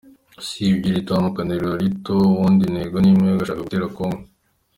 [0.41, 4.21] Usibye iri tandukaniro rito ubundi intego n’imwe: ugushaka gutera Congo.